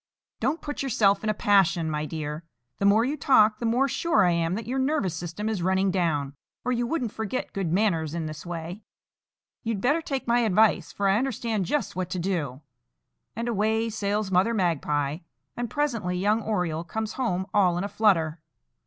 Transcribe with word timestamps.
"Don't 0.39 0.61
put 0.61 0.81
yourself 0.81 1.23
in 1.23 1.29
a 1.29 1.33
passion, 1.35 1.87
my 1.87 2.07
dear; 2.07 2.43
the 2.79 2.85
more 2.87 3.05
you 3.05 3.15
talk, 3.15 3.59
the 3.59 3.67
more 3.67 3.87
sure 3.87 4.25
I 4.25 4.31
am 4.31 4.55
that 4.55 4.65
your 4.65 4.79
nervous 4.79 5.13
system 5.15 5.47
is 5.47 5.61
running 5.61 5.91
down, 5.91 6.33
or 6.65 6.71
you 6.71 6.87
wouldn't 6.87 7.11
forget 7.11 7.53
good 7.53 7.71
manners 7.71 8.15
in 8.15 8.25
this 8.25 8.43
way. 8.43 8.81
You'd 9.61 9.79
better 9.79 10.01
take 10.01 10.25
my 10.27 10.39
advice, 10.39 10.91
for 10.91 11.07
I 11.07 11.19
understand 11.19 11.65
just 11.65 11.95
what 11.95 12.09
to 12.09 12.17
do,"—and 12.17 13.47
away 13.47 13.91
sails 13.91 14.31
Mother 14.31 14.55
Magpie; 14.55 15.19
and 15.55 15.69
presently 15.69 16.17
young 16.17 16.41
Oriole 16.41 16.83
comes 16.83 17.13
home 17.13 17.45
all 17.53 17.77
in 17.77 17.83
a 17.83 17.87
flutter. 17.87 18.41